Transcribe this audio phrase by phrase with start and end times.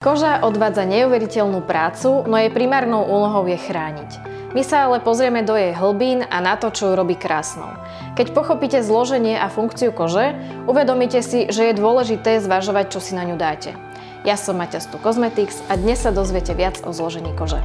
[0.00, 4.10] Koža odvádza neuveriteľnú prácu, no jej primárnou úlohou je chrániť.
[4.56, 7.68] My sa ale pozrieme do jej hlbín a na to, čo ju robí krásnou.
[8.16, 13.28] Keď pochopíte zloženie a funkciu kože, uvedomíte si, že je dôležité zvažovať, čo si na
[13.28, 13.76] ňu dáte.
[14.24, 17.60] Ja som Maťa Stu Cosmetics a dnes sa dozviete viac o zložení kože.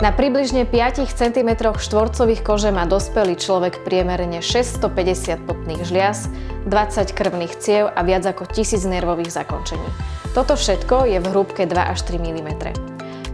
[0.00, 6.32] Na približne 5 cm štvorcových kože má dospelý človek priemerne 650 potných žliaz,
[6.64, 9.84] 20 krvných ciev a viac ako 1000 nervových zakončení.
[10.32, 12.50] Toto všetko je v hrúbke 2 až 3 mm.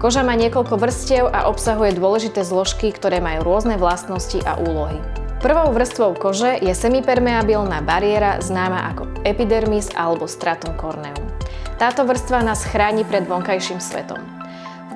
[0.03, 4.99] Koža má niekoľko vrstiev a obsahuje dôležité zložky, ktoré majú rôzne vlastnosti a úlohy.
[5.39, 11.31] Prvou vrstvou kože je semipermeabilná bariéra známa ako epidermis alebo stratum corneum.
[11.79, 14.36] Táto vrstva nás chráni pred vonkajším svetom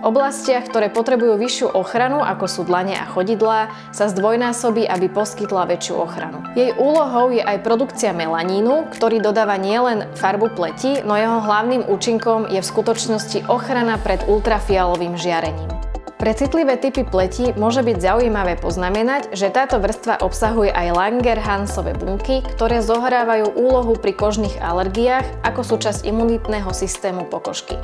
[0.04, 5.94] oblastiach, ktoré potrebujú vyššiu ochranu, ako sú dlane a chodidlá, sa zdvojnásobí, aby poskytla väčšiu
[5.96, 6.44] ochranu.
[6.52, 12.52] Jej úlohou je aj produkcia melanínu, ktorý dodáva nielen farbu pleti, no jeho hlavným účinkom
[12.52, 15.79] je v skutočnosti ochrana pred ultrafialovým žiarením.
[16.20, 22.44] Pre citlivé typy pleti môže byť zaujímavé poznamenať, že táto vrstva obsahuje aj Langerhansové bunky,
[22.44, 27.80] ktoré zohrávajú úlohu pri kožných alergiách ako súčasť imunitného systému pokožky.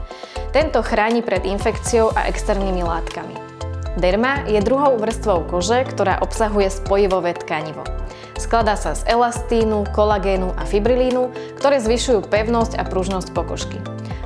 [0.53, 3.33] Tento chráni pred infekciou a externými látkami.
[3.97, 7.89] Derma je druhou vrstvou kože, ktorá obsahuje spojivové tkanivo.
[8.37, 13.81] Skladá sa z elastínu, kolagénu a fibrilínu, ktoré zvyšujú pevnosť a pružnosť pokožky.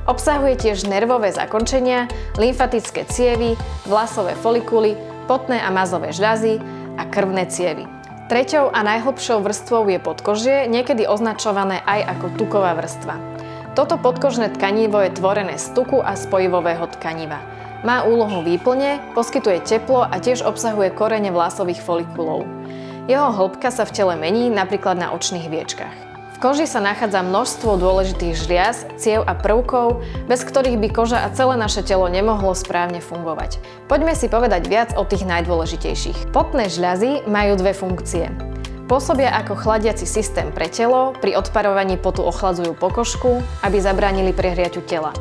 [0.09, 2.09] Obsahuje tiež nervové zakončenia,
[2.41, 3.53] lymfatické cievy,
[3.85, 4.97] vlasové folikuly,
[5.29, 6.57] potné a mazové žľazy
[6.97, 7.85] a krvné cievy.
[8.33, 13.19] Treťou a najhlbšou vrstvou je podkožie, niekedy označované aj ako tuková vrstva.
[13.77, 17.43] Toto podkožné tkanivo je tvorené z tuku a spojivového tkaniva.
[17.85, 22.47] Má úlohu výplne, poskytuje teplo a tiež obsahuje korene vlasových folikulov.
[23.11, 26.10] Jeho hĺbka sa v tele mení napríklad na očných viečkach
[26.41, 31.61] koži sa nachádza množstvo dôležitých žliaz, ciev a prvkov, bez ktorých by koža a celé
[31.61, 33.61] naše telo nemohlo správne fungovať.
[33.87, 36.33] Poďme si povedať viac o tých najdôležitejších.
[36.33, 38.33] Potné žľazy majú dve funkcie.
[38.89, 45.15] Pôsobia ako chladiaci systém pre telo, pri odparovaní potu ochladzujú pokožku, aby zabránili prehriaťu tela.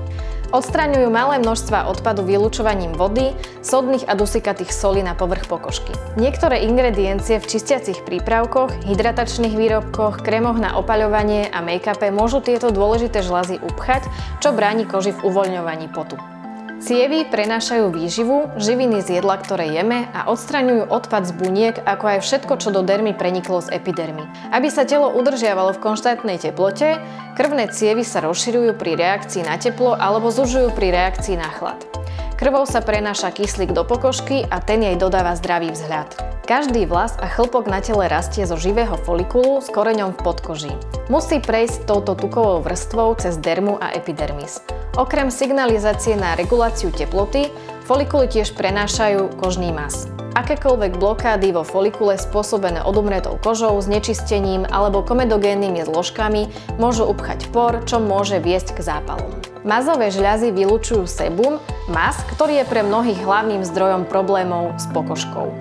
[0.50, 5.94] Odstraňujú malé množstva odpadu vylúčovaním vody, sodných a dusikatých solí na povrch pokožky.
[6.18, 13.22] Niektoré ingrediencie v čistiacich prípravkoch, hydratačných výrobkoch, krémoch na opaľovanie a make-upe môžu tieto dôležité
[13.22, 14.10] žlazy upchať,
[14.42, 16.18] čo bráni koži v uvoľňovaní potu.
[16.80, 22.20] Cievy prenášajú výživu, živiny z jedla, ktoré jeme a odstraňujú odpad z buniek, ako aj
[22.24, 24.24] všetko, čo do dermy preniklo z epidermy.
[24.56, 26.96] Aby sa telo udržiavalo v konštantnej teplote,
[27.36, 31.84] krvné cievy sa rozširujú pri reakcii na teplo alebo zužujú pri reakcii na chlad.
[32.40, 36.16] Krvou sa prenáša kyslík do pokožky a ten jej dodáva zdravý vzhľad.
[36.48, 40.72] Každý vlas a chlpok na tele rastie zo živého folikulu s koreňom v podkoží.
[41.12, 44.64] Musí prejsť touto tukovou vrstvou cez dermu a epidermis.
[44.96, 47.52] Okrem signalizácie na reguláciu teploty,
[47.84, 50.08] folikuly tiež prenášajú kožný mas.
[50.40, 56.48] Akékoľvek blokády vo folikule spôsobené odumretou kožou, znečistením alebo komedogénnymi zložkami
[56.80, 59.39] môžu upchať por, čo môže viesť k zápalom.
[59.60, 61.60] Mazové žľazy vylúčujú sebum,
[61.92, 65.52] mas, ktorý je pre mnohých hlavným zdrojom problémov s pokožkou.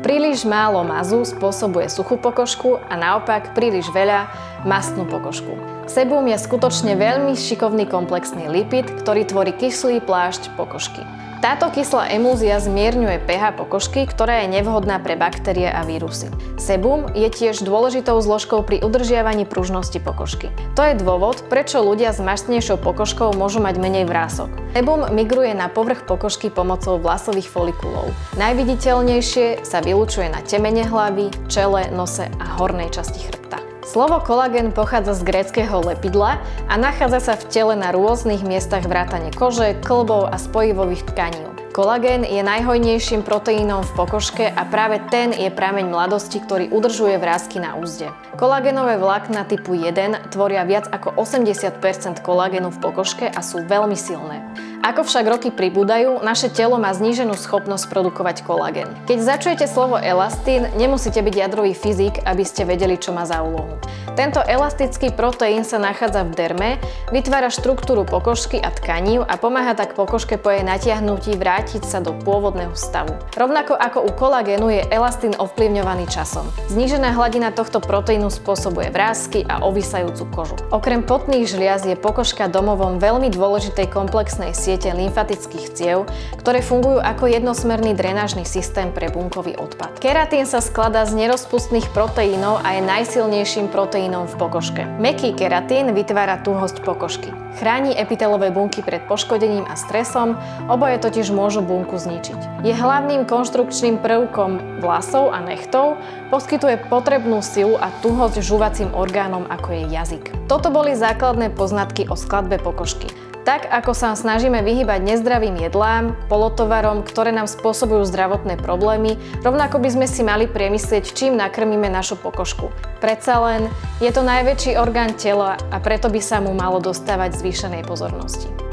[0.00, 4.32] Príliš málo mazu spôsobuje suchú pokožku a naopak príliš veľa
[4.64, 5.52] mastnú pokožku.
[5.84, 11.04] Sebum je skutočne veľmi šikovný komplexný lipid, ktorý tvorí kyslý plášť pokožky.
[11.42, 16.30] Táto kyslá emúzia zmierňuje pH pokožky, ktorá je nevhodná pre baktérie a vírusy.
[16.54, 20.54] Sebum je tiež dôležitou zložkou pri udržiavaní pružnosti pokožky.
[20.78, 24.54] To je dôvod, prečo ľudia s maštnejšou pokožkou môžu mať menej vrások.
[24.78, 28.14] Sebum migruje na povrch pokožky pomocou vlasových folikulov.
[28.38, 33.71] Najviditeľnejšie sa vylučuje na temene hlavy, čele, nose a hornej časti chrbta.
[33.82, 36.38] Slovo kolagén pochádza z gréckého lepidla
[36.70, 41.42] a nachádza sa v tele na rôznych miestach vrátane kože, klbov a spojivových tkaní.
[41.74, 47.58] Kolagén je najhojnejším proteínom v pokožke a práve ten je prameň mladosti, ktorý udržuje vrázky
[47.58, 48.12] na úzde.
[48.38, 54.46] Kolagénové vlákna typu 1 tvoria viac ako 80% kolagénu v pokožke a sú veľmi silné.
[54.82, 58.90] Ako však roky pribúdajú, naše telo má zníženú schopnosť produkovať kolagén.
[59.06, 63.78] Keď začujete slovo elastín, nemusíte byť jadrový fyzik, aby ste vedeli, čo má za úlohu.
[64.18, 66.70] Tento elastický proteín sa nachádza v derme,
[67.14, 72.12] vytvára štruktúru pokožky a tkaní a pomáha tak pokožke po jej natiahnutí vrátiť sa do
[72.18, 73.14] pôvodného stavu.
[73.38, 76.44] Rovnako ako u kolagénu je elastín ovplyvňovaný časom.
[76.68, 80.56] Znížená hladina tohto proteínu spôsobuje vrázky a ovisajúcu kožu.
[80.74, 86.08] Okrem potných žliaz je pokožka domovom veľmi dôležitej komplexnej siete siete lymfatických ciev,
[86.40, 90.00] ktoré fungujú ako jednosmerný drenážny systém pre bunkový odpad.
[90.00, 94.88] Keratín sa skladá z nerozpustných proteínov a je najsilnejším proteínom v pokožke.
[94.96, 97.28] Meký keratín vytvára tuhosť pokožky.
[97.60, 100.40] Chráni epitelové bunky pred poškodením a stresom,
[100.72, 102.64] oboje totiž môžu bunku zničiť.
[102.64, 106.00] Je hlavným konštrukčným prvkom vlasov a nechtov,
[106.32, 110.24] poskytuje potrebnú silu a tuhosť žúvacím orgánom ako je jazyk.
[110.48, 113.12] Toto boli základné poznatky o skladbe pokožky.
[113.42, 119.88] Tak ako sa snažíme vyhybať nezdravým jedlám, polotovarom, ktoré nám spôsobujú zdravotné problémy, rovnako by
[119.90, 122.70] sme si mali priemyslieť, čím nakrmíme našu pokožku.
[123.02, 123.66] Predsa len
[123.98, 128.71] je to najväčší orgán tela a preto by sa mu malo dostávať zvýšenej pozornosti.